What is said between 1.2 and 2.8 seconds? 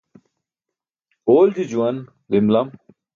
Oolji juwan lim lam.